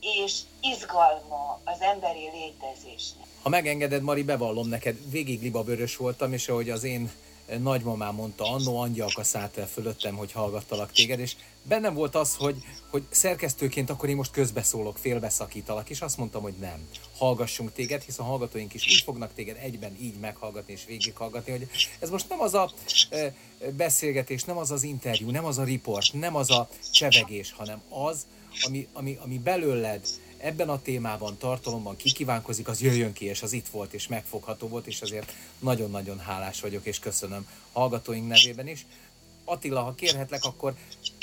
és 0.00 0.40
izgalma 0.60 1.60
az 1.64 1.80
emberi 1.80 2.30
létezésnek. 2.32 3.26
Ha 3.42 3.48
megengeded, 3.48 4.02
Mari, 4.02 4.22
bevallom 4.22 4.68
neked, 4.68 5.10
végig 5.10 5.42
libabörös 5.42 5.96
voltam, 5.96 6.32
és 6.32 6.48
ahogy 6.48 6.70
az 6.70 6.84
én 6.84 7.12
nagymamám 7.58 8.14
mondta 8.14 8.52
annó, 8.52 8.80
angyalka 8.80 9.24
szállt 9.24 9.56
el 9.56 9.68
fölöttem, 9.68 10.16
hogy 10.16 10.32
hallgattalak 10.32 10.92
téged, 10.92 11.18
és 11.18 11.36
bennem 11.62 11.94
volt 11.94 12.14
az, 12.14 12.34
hogy, 12.34 12.56
hogy 12.90 13.02
szerkesztőként 13.10 13.90
akkor 13.90 14.08
én 14.08 14.16
most 14.16 14.30
közbeszólok, 14.30 14.98
félbeszakítalak, 14.98 15.90
és 15.90 16.00
azt 16.00 16.16
mondtam, 16.16 16.42
hogy 16.42 16.54
nem. 16.60 16.88
Hallgassunk 17.16 17.72
téged, 17.72 18.02
hiszen 18.02 18.24
a 18.24 18.28
hallgatóink 18.28 18.74
is 18.74 18.86
úgy 18.86 19.02
fognak 19.04 19.34
téged 19.34 19.56
egyben 19.56 19.96
így 20.00 20.18
meghallgatni 20.18 20.72
és 20.72 20.84
végighallgatni, 20.86 21.52
hogy 21.52 21.68
ez 21.98 22.10
most 22.10 22.28
nem 22.28 22.40
az 22.40 22.54
a 22.54 22.72
e, 23.10 23.34
beszélgetés, 23.76 24.44
nem 24.44 24.56
az 24.56 24.70
az 24.70 24.82
interjú, 24.82 25.30
nem 25.30 25.44
az 25.44 25.58
a 25.58 25.64
riport, 25.64 26.12
nem 26.12 26.36
az 26.36 26.50
a 26.50 26.68
csevegés, 26.92 27.52
hanem 27.52 27.82
az, 27.88 28.26
ami, 28.66 28.88
ami, 28.92 29.18
ami 29.22 29.38
belőled 29.38 30.06
ebben 30.38 30.68
a 30.68 30.82
témában, 30.82 31.36
tartalomban 31.36 31.96
kikívánkozik, 31.96 32.68
az 32.68 32.80
jöjjön 32.80 33.12
ki, 33.12 33.24
és 33.24 33.42
az 33.42 33.52
itt 33.52 33.68
volt, 33.68 33.92
és 33.92 34.06
megfogható 34.06 34.68
volt, 34.68 34.86
és 34.86 35.02
azért 35.02 35.32
nagyon-nagyon 35.58 36.18
hálás 36.18 36.60
vagyok, 36.60 36.86
és 36.86 36.98
köszönöm 36.98 37.48
hallgatóink 37.72 38.28
nevében 38.28 38.68
is. 38.68 38.86
Attila, 39.44 39.82
ha 39.82 39.94
kérhetlek, 39.94 40.44
akkor 40.44 40.74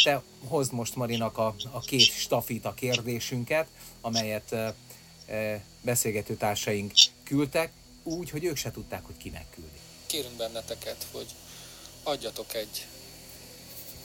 te 0.03 0.21
hozd 0.47 0.73
most 0.73 0.95
Marinak 0.95 1.37
a, 1.37 1.55
a 1.71 1.79
két 1.79 2.01
stafita 2.01 2.73
kérdésünket, 2.73 3.67
amelyet 4.01 4.51
e, 4.51 4.75
e, 5.27 5.63
beszélgető 5.81 6.35
társaink 6.35 6.91
küldtek, 7.23 7.71
úgy, 8.03 8.29
hogy 8.29 8.43
ők 8.43 8.57
se 8.57 8.71
tudták, 8.71 9.05
hogy 9.05 9.17
kinek 9.17 9.45
küldi. 9.49 9.79
Kérünk 10.05 10.33
benneteket, 10.33 11.07
hogy 11.11 11.25
adjatok 12.03 12.53
egy 12.53 12.85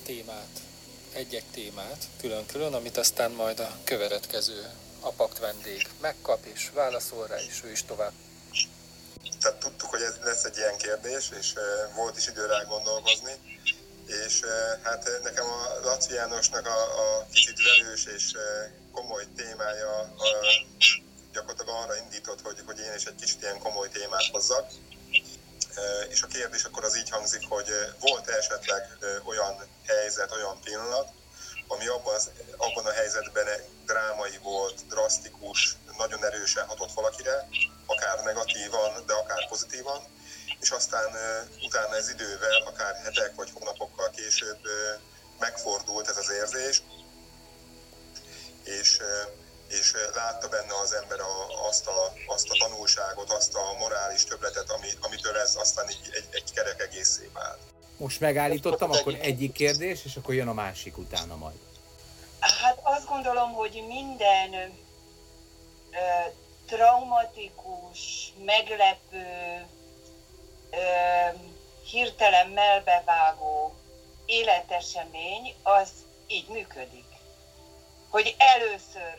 témát, 0.03 0.61
egy-egy 1.13 1.45
témát 1.51 2.09
külön-külön, 2.17 2.75
amit 2.75 2.97
aztán 2.97 3.31
majd 3.31 3.59
a 3.59 3.77
következő 3.85 4.71
apakt 5.09 5.39
vendég 5.39 5.89
megkap 6.01 6.45
és 6.45 6.71
válaszol 6.75 7.27
rá, 7.27 7.37
és 7.37 7.61
ő 7.65 7.71
is 7.71 7.85
tovább. 7.85 8.13
Tehát 9.41 9.59
tudtuk, 9.59 9.91
hogy 9.91 10.03
ez 10.03 10.15
lesz 10.23 10.45
egy 10.45 10.57
ilyen 10.57 10.77
kérdés, 10.77 11.31
és 11.39 11.53
volt 11.95 12.17
is 12.17 12.27
idő 12.27 12.47
rá 12.47 12.63
gondolkozni, 12.63 13.33
és 14.07 14.41
hát 14.83 15.11
nekem 15.23 15.47
a 15.47 15.81
Laci 15.83 16.15
Jánosnak 16.15 16.67
a, 16.67 16.81
a 17.03 17.27
kicsit 17.33 17.59
velős 17.63 18.05
és 18.05 18.37
komoly 18.93 19.25
témája 19.37 20.13
uh, 20.17 20.89
gyakorlatilag 21.33 21.83
arra 21.83 21.97
indított, 21.97 22.41
hogy, 22.41 22.63
hogy 22.67 22.79
én 22.79 22.95
is 22.97 23.05
egy 23.05 23.15
kicsit 23.15 23.43
ilyen 23.43 23.59
komoly 23.59 23.89
témát 23.89 24.29
hozzak. 24.33 24.67
És 26.09 26.23
a 26.23 26.27
kérdés 26.27 26.65
akkor 26.65 26.85
az 26.85 26.97
így 26.97 27.11
hangzik, 27.11 27.43
hogy 27.49 27.69
volt 28.01 28.29
esetleg 28.29 28.97
olyan 29.25 29.55
helyzet, 29.87 30.33
olyan 30.33 30.61
pillanat, 30.65 31.09
ami 31.69 31.87
abban, 31.87 32.15
az, 32.15 32.31
abban 32.57 32.87
a 32.87 32.93
helyzetben 32.93 33.47
drámai 33.87 34.39
volt, 34.43 34.87
drasztikus, 34.87 35.77
nagyon 35.97 36.25
erősen 36.25 36.67
hatott 36.67 36.93
valakire, 36.93 37.49
akár 37.87 38.25
negatívan, 38.25 39.07
de 39.07 39.13
akár 39.13 39.49
pozitívan, 39.49 40.01
és 40.61 40.71
aztán 40.71 41.09
utána 41.63 41.97
ez 41.97 42.11
idővel, 42.11 42.63
akár 42.67 42.95
hetek 42.95 43.35
vagy 43.35 43.51
hónapokkal 43.55 44.11
később 44.11 44.61
megfordult 45.39 46.09
ez 46.09 46.17
az 46.17 46.31
érzés, 46.31 46.83
és, 48.65 48.99
és 49.69 49.95
látta 50.15 50.49
benne 50.49 50.79
az 50.83 50.93
ember 50.93 51.21
a, 51.21 51.67
azt, 51.69 51.87
a, 51.87 52.13
azt 52.27 52.49
a 52.51 52.57
tanulságot, 52.59 53.31
azt 53.31 53.55
a 53.55 53.73
morális 53.79 54.25
töbletet, 54.25 54.71
ami, 54.71 54.89
amitől 55.01 55.37
ez 55.37 55.55
aztán 55.57 55.89
egy, 55.89 56.11
egy, 56.13 56.29
egy 56.31 56.53
kerek 56.53 56.81
egészé 56.81 57.31
vált. 57.33 57.61
Most 57.99 58.21
megállítottam, 58.21 58.91
akkor 58.91 59.17
egyik 59.21 59.53
kérdés, 59.53 60.05
és 60.05 60.17
akkor 60.17 60.35
jön 60.35 60.49
a 60.49 60.53
másik 60.53 60.99
utána 60.99 61.37
majd. 61.37 61.57
Hát 62.41 62.81
azt 62.83 63.09
gondolom, 63.09 63.53
hogy 63.53 63.85
minden 63.89 64.53
ö, 64.55 66.29
traumatikus, 66.67 68.33
meglepő, 68.45 69.67
ö, 70.71 70.77
hirtelen 71.91 72.49
melbevágó 72.49 73.75
életesemény 74.27 75.55
az 75.63 75.91
így 76.27 76.49
működik. 76.49 77.07
Hogy 78.09 78.37
először 78.39 79.17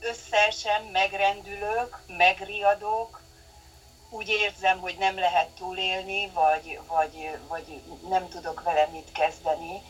összeesem, 0.00 0.84
megrendülök, 0.84 1.98
megriadok, 2.06 3.21
úgy 4.12 4.28
érzem, 4.28 4.80
hogy 4.80 4.96
nem 4.98 5.18
lehet 5.18 5.48
túlélni, 5.48 6.28
vagy, 6.28 6.80
vagy, 6.86 7.38
vagy 7.48 7.82
nem 8.08 8.28
tudok 8.28 8.62
vele 8.62 8.86
mit 8.86 9.12
kezdeni, 9.12 9.82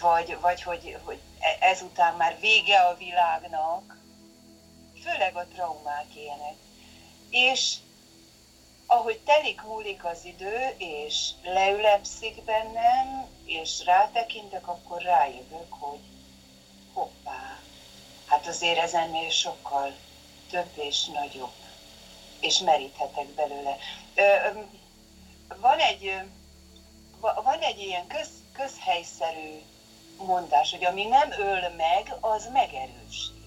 vagy, 0.00 0.38
vagy 0.40 0.62
hogy, 0.62 0.98
hogy 1.04 1.20
e, 1.38 1.56
ezután 1.66 2.14
már 2.14 2.40
vége 2.40 2.78
a 2.80 2.96
világnak, 2.96 3.96
főleg 5.02 5.36
a 5.36 5.46
traumák 5.54 6.06
ilyenek. 6.14 6.54
És 7.30 7.74
ahogy 8.86 9.18
telik 9.18 9.62
múlik 9.62 10.04
az 10.04 10.24
idő, 10.24 10.74
és 10.78 11.30
leülepszik 11.42 12.44
bennem, 12.44 13.26
és 13.44 13.84
rátekintek, 13.84 14.68
akkor 14.68 15.02
rájövök, 15.02 15.72
hogy 15.72 16.00
hoppá, 16.92 17.60
hát 18.26 18.46
azért 18.46 18.78
ez 18.78 18.94
ennél 18.94 19.30
sokkal 19.30 19.92
több 20.50 20.70
és 20.74 21.04
nagyobb 21.04 21.61
és 22.42 22.58
meríthetek 22.58 23.26
belőle. 23.26 23.76
Van 25.60 25.78
egy, 25.78 26.20
van 27.20 27.58
egy 27.60 27.78
ilyen 27.78 28.06
köz, 28.06 28.28
közhelyszerű 28.52 29.62
mondás, 30.16 30.70
hogy 30.70 30.84
ami 30.84 31.04
nem 31.04 31.30
öl 31.30 31.68
meg, 31.68 32.14
az 32.20 32.48
megerősít. 32.52 33.40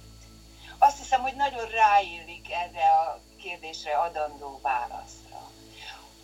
Azt 0.78 0.98
hiszem, 0.98 1.22
hogy 1.22 1.36
nagyon 1.36 1.70
ráillik 1.70 2.52
erre 2.52 2.90
a 2.90 3.20
kérdésre 3.42 3.98
adandó 3.98 4.60
válaszra. 4.62 5.52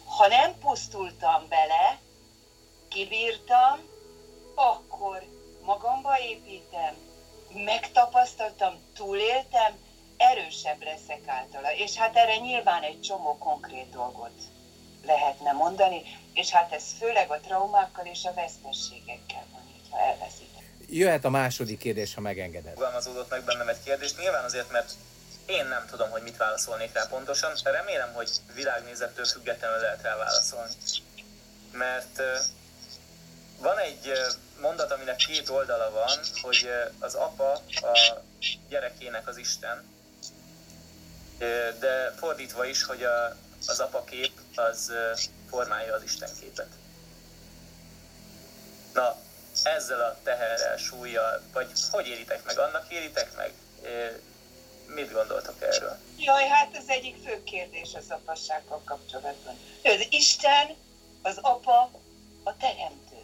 Ha 0.06 0.28
nem 0.28 0.58
pusztultam 0.60 1.48
bele, 1.48 2.00
kibírtam, 2.88 3.80
akkor 4.56 5.24
magamba 5.66 6.20
építem, 6.20 6.96
megtapasztaltam, 7.54 8.74
túléltem, 8.96 9.78
erősebb 10.22 10.84
leszek 10.84 11.22
általa. 11.26 11.74
És 11.74 11.96
hát 11.96 12.16
erre 12.16 12.38
nyilván 12.38 12.84
egy 12.84 13.02
csomó 13.02 13.38
konkrét 13.38 13.90
dolgot 13.90 14.42
lehetne 15.06 15.52
mondani, 15.52 16.02
és 16.34 16.50
hát 16.50 16.72
ez 16.74 16.84
főleg 17.00 17.32
a 17.32 17.40
traumákkal 17.40 18.06
és 18.06 18.24
a 18.24 18.34
vesztességekkel 18.34 19.46
van 19.52 19.62
így, 19.76 19.88
ha 19.90 20.00
elveszítem. 20.00 20.64
Jöhet 20.90 21.26
a 21.26 21.30
második 21.30 21.80
kérdés, 21.80 22.14
ha 22.14 22.22
megengeded. 22.22 22.74
Fogalmazódott 22.74 23.30
meg 23.30 23.44
bennem 23.44 23.68
egy 23.68 23.84
kérdést, 23.84 24.18
nyilván 24.18 24.44
azért, 24.44 24.72
mert 24.72 24.92
én 25.46 25.66
nem 25.66 25.86
tudom, 25.90 26.10
hogy 26.10 26.22
mit 26.22 26.38
válaszolnék 26.38 26.94
rá 26.94 27.08
pontosan, 27.10 27.52
de 27.64 27.72
remélem, 27.72 28.14
hogy 28.14 28.30
világnézettől 28.54 29.26
függetlenül 29.26 29.78
lehet 29.78 30.02
rá 30.02 30.16
válaszolni. 30.16 30.74
Mert 31.72 32.22
van 33.60 33.78
egy 33.78 34.12
mondat, 34.62 34.92
aminek 34.92 35.16
két 35.16 35.50
oldala 35.50 35.92
van, 35.92 36.20
hogy 36.42 36.70
az 37.00 37.14
apa 37.14 37.52
a 37.76 38.20
gyerekének 38.70 39.28
az 39.28 39.38
Isten, 39.38 39.91
de 41.80 42.14
fordítva 42.18 42.66
is, 42.66 42.84
hogy 42.84 43.04
a, 43.04 43.38
az 43.68 43.80
apa 43.80 44.04
kép 44.04 44.32
az 44.56 44.92
formálja 45.50 45.94
az 45.94 46.04
Isten 46.04 46.30
képet. 46.40 46.68
Na, 48.94 49.18
ezzel 49.64 50.02
a 50.02 50.18
teherrel, 50.24 50.78
súlyjal, 50.78 51.42
vagy 51.54 51.72
hogy 51.92 52.08
éritek 52.08 52.44
meg, 52.44 52.60
annak 52.60 52.92
éritek 52.92 53.36
meg? 53.36 53.54
Mit 54.86 55.12
gondoltok 55.12 55.62
erről? 55.62 55.98
Jaj, 56.18 56.48
hát 56.48 56.76
ez 56.76 56.88
egyik 56.88 57.16
fő 57.26 57.44
kérdés 57.44 57.94
az 57.94 58.06
apassággal 58.10 58.82
kapcsolatban. 58.86 59.60
Az 59.84 60.08
Isten, 60.10 60.76
az 61.22 61.38
apa, 61.42 61.92
a 62.44 62.58
teremtő. 62.58 63.24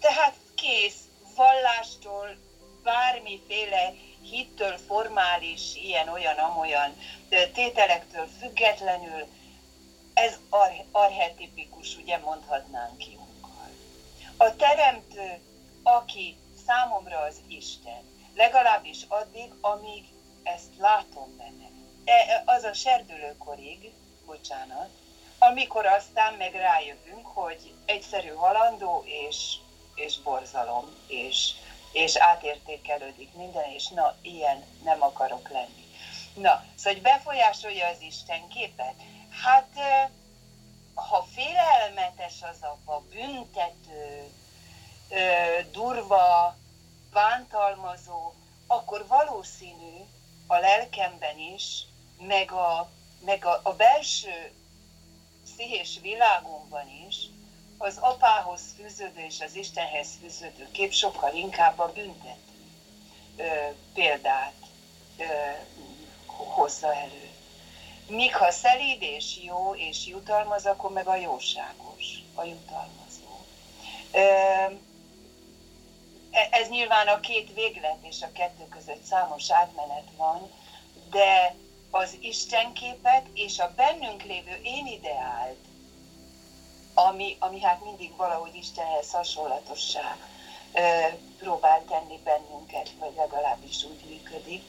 Tehát 0.00 0.34
kész, 0.54 0.98
vallástól, 1.34 2.36
bármiféle 2.82 3.94
hittől, 4.30 4.76
formális, 4.86 5.74
ilyen, 5.74 6.08
olyan, 6.08 6.36
amolyan 6.36 6.96
tételektől 7.52 8.26
függetlenül, 8.40 9.26
ez 10.14 10.38
ar- 10.48 10.84
arhetipikus, 10.90 11.96
ugye 11.96 12.18
mondhatnánk 12.18 13.06
Junkkal. 13.06 13.70
A 14.36 14.56
teremtő, 14.56 15.40
aki 15.82 16.36
számomra 16.66 17.18
az 17.18 17.40
Isten, 17.48 18.02
legalábbis 18.34 19.04
addig, 19.08 19.52
amíg 19.60 20.04
ezt 20.42 20.76
látom 20.78 21.36
benne. 21.36 21.68
E, 22.04 22.42
az 22.46 22.62
a 22.62 22.72
serdülőkorig, 22.72 23.92
bocsánat, 24.26 24.88
amikor 25.38 25.86
aztán 25.86 26.34
meg 26.34 26.54
rájövünk, 26.54 26.73
az 37.94 38.02
Isten 38.02 38.48
képet. 38.48 38.94
Hát, 39.42 39.68
ha 40.94 41.26
félelmetes 41.34 42.42
az 42.42 42.62
apa, 42.62 43.02
büntető, 43.10 44.30
durva, 45.72 46.56
bántalmazó, 47.12 48.32
akkor 48.66 49.06
valószínű 49.06 49.96
a 50.46 50.56
lelkemben 50.56 51.38
is, 51.38 51.84
meg 52.18 52.52
a, 52.52 52.90
meg 53.24 53.44
a, 53.44 53.60
a 53.62 53.72
belső 53.72 54.52
pszichés 55.44 55.98
világunkban 56.02 56.88
is, 57.08 57.16
az 57.78 57.96
apához 57.98 58.60
fűződő 58.76 59.20
és 59.20 59.40
az 59.40 59.54
Istenhez 59.54 60.08
fűződő 60.20 60.68
kép 60.70 60.92
sokkal 60.92 61.34
inkább 61.34 61.78
a 61.78 61.92
büntető 61.92 62.42
példát 63.94 64.54
ö, 65.16 65.24
hozza 66.26 66.94
elő. 66.94 67.30
Míg 68.06 68.36
ha 68.36 68.50
szelíd 68.50 69.02
és 69.02 69.38
jó 69.42 69.74
és 69.74 70.06
jutalmaz, 70.06 70.66
akkor 70.66 70.90
meg 70.92 71.06
a 71.06 71.16
jóságos, 71.16 72.04
a 72.34 72.44
jutalmazó. 72.44 73.44
E, 74.10 74.72
ez 76.50 76.68
nyilván 76.68 77.08
a 77.08 77.20
két 77.20 77.54
véglet 77.54 77.98
és 78.02 78.22
a 78.22 78.32
kettő 78.32 78.68
között 78.68 79.02
számos 79.02 79.50
átmenet 79.50 80.08
van, 80.16 80.52
de 81.10 81.54
az 81.90 82.16
Istenképet 82.20 83.26
és 83.34 83.58
a 83.58 83.72
bennünk 83.76 84.22
lévő 84.22 84.60
én 84.62 84.86
ideált 84.86 85.64
ami, 86.94 87.36
ami 87.38 87.60
hát 87.60 87.84
mindig 87.84 88.16
valahogy 88.16 88.54
Istenhez 88.54 89.10
hasonlatossá 89.10 90.16
próbál 91.38 91.84
tenni 91.88 92.20
bennünket, 92.24 92.90
vagy 92.98 93.14
legalábbis 93.16 93.84
úgy 93.84 94.04
működik, 94.08 94.62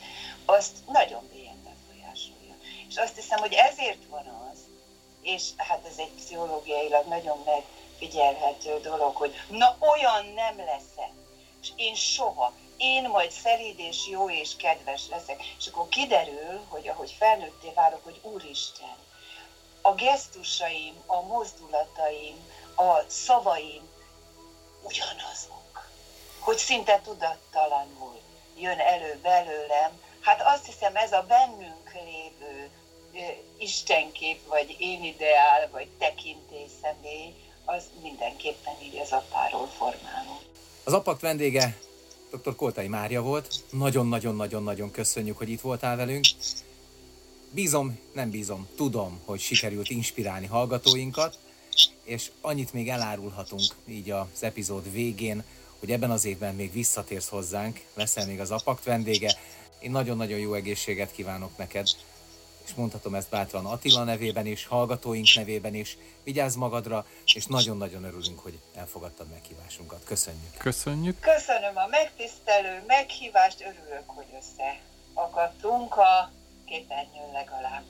azt 0.45 0.73
nagyon 0.87 1.23
befolyásolja. 1.27 1.44
És 2.95 3.01
azt 3.01 3.15
hiszem, 3.15 3.39
hogy 3.39 3.53
ezért 3.53 4.05
van 4.09 4.49
az, 4.51 4.59
és 5.21 5.43
hát 5.57 5.85
ez 5.85 5.97
egy 5.97 6.11
pszichológiailag 6.11 7.07
nagyon 7.07 7.43
megfigyelhető 7.45 8.79
dolog, 8.79 9.15
hogy 9.15 9.33
na 9.49 9.77
olyan 9.79 10.25
nem 10.25 10.57
leszek, 10.57 11.11
és 11.61 11.71
én 11.75 11.95
soha, 11.95 12.53
én 12.77 13.09
majd 13.09 13.31
szelíd 13.31 13.79
és 13.79 14.07
jó 14.07 14.29
és 14.29 14.55
kedves 14.55 15.01
leszek. 15.09 15.43
És 15.59 15.67
akkor 15.67 15.89
kiderül, 15.89 16.65
hogy 16.67 16.87
ahogy 16.87 17.15
felnőtté 17.19 17.71
válok, 17.73 18.03
hogy 18.03 18.19
Úristen, 18.21 18.97
a 19.81 19.93
gesztusaim, 19.93 21.03
a 21.05 21.21
mozdulataim, 21.21 22.49
a 22.75 22.99
szavaim 23.07 23.89
ugyanazok. 24.81 25.89
Hogy 26.39 26.57
szinte 26.57 27.01
tudattalanul 27.03 28.21
jön 28.57 28.79
elő 28.79 29.19
belőlem. 29.21 30.01
Hát 30.21 30.41
azt 30.41 30.65
hiszem 30.65 30.95
ez 30.95 31.11
a 31.11 31.21
bennünk 31.21 31.93
lévő 31.93 32.71
istenkép, 33.57 34.47
vagy 34.47 34.75
én 34.79 35.03
ideál, 35.03 35.69
vagy 35.71 35.87
tekintély 35.97 36.67
személy, 36.81 37.33
az 37.65 37.83
mindenképpen 38.01 38.73
így 38.83 38.99
az 39.03 39.11
apáról 39.11 39.67
formáló. 39.67 40.39
Az 40.83 40.93
apak 40.93 41.19
vendége 41.19 41.77
dr. 42.31 42.55
Koltai 42.55 42.87
Mária 42.87 43.21
volt. 43.21 43.63
Nagyon-nagyon-nagyon-nagyon 43.69 44.91
köszönjük, 44.91 45.37
hogy 45.37 45.49
itt 45.49 45.61
voltál 45.61 45.95
velünk. 45.95 46.25
Bízom, 47.51 47.99
nem 48.13 48.29
bízom, 48.29 48.67
tudom, 48.75 49.21
hogy 49.25 49.39
sikerült 49.39 49.89
inspirálni 49.89 50.45
hallgatóinkat, 50.45 51.37
és 52.03 52.31
annyit 52.41 52.73
még 52.73 52.89
elárulhatunk 52.89 53.61
így 53.87 54.11
az 54.11 54.43
epizód 54.43 54.91
végén, 54.91 55.43
hogy 55.79 55.91
ebben 55.91 56.11
az 56.11 56.25
évben 56.25 56.55
még 56.55 56.71
visszatérsz 56.71 57.29
hozzánk, 57.29 57.81
leszel 57.93 58.25
még 58.25 58.39
az 58.39 58.51
apakt 58.51 58.83
vendége. 58.83 59.37
Én 59.79 59.91
nagyon-nagyon 59.91 60.39
jó 60.39 60.53
egészséget 60.53 61.11
kívánok 61.11 61.57
neked, 61.57 61.87
és 62.65 62.73
mondhatom 62.73 63.15
ezt 63.15 63.29
bátran 63.29 63.65
Attila 63.65 64.03
nevében 64.03 64.45
is, 64.45 64.65
hallgatóink 64.65 65.27
nevében 65.35 65.75
is. 65.75 65.97
Vigyázz 66.23 66.55
magadra, 66.55 67.05
és 67.33 67.45
nagyon-nagyon 67.45 68.03
örülünk, 68.03 68.39
hogy 68.39 68.59
elfogadtad 68.75 69.27
meghívásunkat. 69.29 70.03
Köszönjük. 70.03 70.57
Köszönjük. 70.57 71.19
Köszönöm 71.19 71.77
a 71.77 71.87
megtisztelő 71.89 72.83
meghívást, 72.87 73.61
örülök, 73.61 74.03
hogy 74.05 74.25
összeakadtunk 74.39 75.95
a 75.95 76.31
képernyőn 76.65 77.31
legalább. 77.33 77.83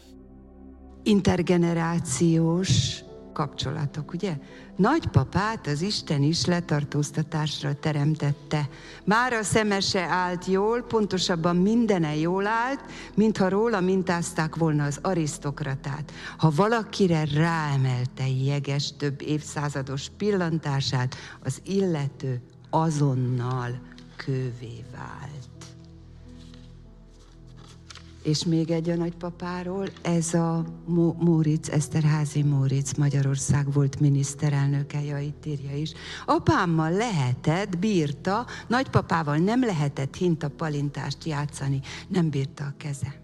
Intergenerációs 1.04 3.04
kapcsolatok, 3.36 4.14
ugye? 4.14 4.38
Nagypapát 4.76 5.68
az 5.68 5.82
Isten 5.82 6.24
is 6.24 6.46
letartóztatásra 6.46 7.74
teremtette. 7.74 8.70
Már 9.04 9.34
a 9.34 9.44
szemese 9.44 10.02
állt 10.02 10.46
jól, 10.46 10.82
pontosabban 10.82 11.56
mindene 11.56 12.16
jól 12.16 12.48
állt, 12.48 12.80
mintha 13.14 13.50
róla 13.50 13.80
mintázták 13.80 14.56
volna 14.56 14.84
az 14.84 15.00
arisztokratát. 15.02 16.12
Ha 16.38 16.52
valakire 16.56 17.26
ráemelte 17.34 18.28
jeges 18.28 18.94
több 18.98 19.22
évszázados 19.22 20.10
pillantását, 20.18 21.16
az 21.44 21.62
illető 21.66 22.42
azonnal 22.70 23.80
kővé 24.16 24.84
vált. 24.96 25.55
És 28.26 28.46
még 28.46 28.72
egy 28.72 28.90
a 28.90 28.96
nagypapáról, 28.96 29.88
ez 30.02 30.34
a 30.34 30.66
Móricz, 31.20 31.70
Eszterházi 31.70 32.44
Móricz, 32.44 32.94
Magyarország 32.94 33.74
volt 33.74 34.00
miniszterelnöke, 34.00 35.04
ja, 35.04 35.20
itt 35.20 35.46
írja 35.46 35.76
is. 35.76 35.92
Apámmal 36.26 36.92
lehetett, 36.92 37.78
bírta, 37.78 38.46
nagypapával 38.68 39.38
nem 39.38 39.66
lehetett 39.66 40.16
hinta 40.16 40.50
palintást 40.50 41.26
játszani, 41.26 41.80
nem 42.08 42.30
bírta 42.30 42.64
a 42.64 42.74
keze. 42.78 43.22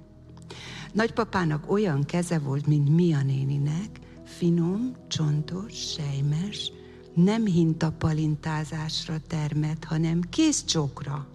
Nagypapának 0.94 1.72
olyan 1.72 2.04
keze 2.04 2.40
volt, 2.40 2.68
mint 2.68 2.96
Mia 2.96 3.24
néninek, 3.24 4.00
finom, 4.26 4.96
csontos, 5.08 5.74
sejmes, 5.74 6.72
nem 7.14 7.46
hinta 7.46 7.92
palintázásra 7.92 9.16
termet, 9.28 9.84
hanem 9.84 10.22
kész 10.22 10.64
csokra 10.64 11.28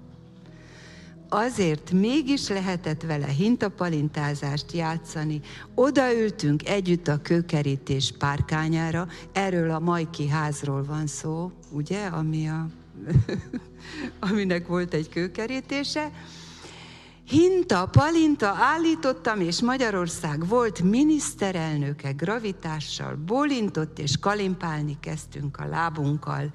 azért 1.29 1.91
mégis 1.91 2.49
lehetett 2.49 3.03
vele 3.03 3.27
hintapalintázást 3.27 4.73
játszani. 4.73 5.41
Odaültünk 5.75 6.69
együtt 6.69 7.09
a 7.09 7.23
kőkerítés 7.23 8.13
párkányára, 8.19 9.09
erről 9.33 9.71
a 9.71 9.79
Majki 9.79 10.29
házról 10.29 10.85
van 10.85 11.07
szó, 11.07 11.53
ugye, 11.71 12.07
ami 12.07 12.49
a, 12.49 12.67
aminek 14.31 14.67
volt 14.67 14.95
egy 14.95 15.09
kőkerítése, 15.09 16.11
Hinta, 17.29 17.87
palinta 17.87 18.47
állítottam, 18.47 19.41
és 19.41 19.61
Magyarország 19.61 20.49
volt 20.49 20.83
miniszterelnöke 20.83 22.13
gravitással, 22.13 23.17
bolintott 23.27 23.99
és 23.99 24.19
kalimpálni 24.19 24.97
kezdtünk 25.01 25.57
a 25.57 25.67
lábunkkal. 25.67 26.53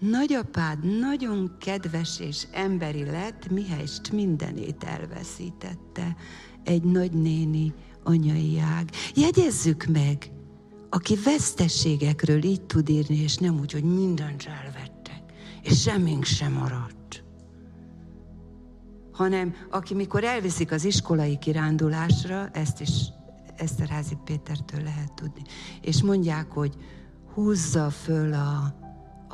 Nagyapád 0.00 0.98
nagyon 0.98 1.56
kedves 1.58 2.20
és 2.20 2.46
emberi 2.52 3.04
lett, 3.04 3.50
mihelyst 3.50 4.12
mindenét 4.12 4.84
elveszítette. 4.84 6.16
Egy 6.64 6.82
nagynéni 6.82 7.74
anyai 8.04 8.58
ág. 8.58 8.90
Jegyezzük 9.14 9.84
meg, 9.84 10.30
aki 10.90 11.16
vesztességekről 11.24 12.44
így 12.44 12.62
tud 12.62 12.88
írni, 12.88 13.16
és 13.16 13.36
nem 13.36 13.58
úgy, 13.58 13.72
hogy 13.72 13.84
mindent 13.84 14.48
elvettek, 14.64 15.22
és 15.62 15.80
semmink 15.80 16.24
sem 16.24 16.52
maradt 16.52 16.90
hanem 19.20 19.54
aki 19.70 19.94
mikor 19.94 20.24
elviszik 20.24 20.72
az 20.72 20.84
iskolai 20.84 21.38
kirándulásra, 21.38 22.48
ezt 22.52 22.80
is 22.80 22.90
Eszterházi 23.56 24.16
Pétertől 24.24 24.82
lehet 24.82 25.12
tudni, 25.14 25.42
és 25.80 26.02
mondják, 26.02 26.50
hogy 26.52 26.74
húzza 27.34 27.90
föl 27.90 28.32
a, 28.32 28.74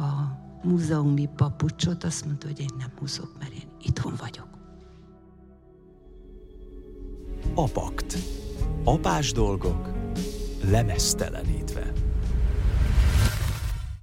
a 0.03 0.46
múzeumi 0.67 1.29
papucsot, 1.37 2.05
azt 2.05 2.25
mondta, 2.25 2.47
hogy 2.47 2.61
én 2.61 2.71
nem 2.79 2.91
húzok, 2.99 3.31
mert 3.39 3.53
én 3.53 3.69
itthon 3.83 4.15
vagyok. 4.19 4.49
Apakt. 7.55 8.17
Apás 8.85 9.33
dolgok 9.33 9.89
lemesztelenítve. 10.71 11.66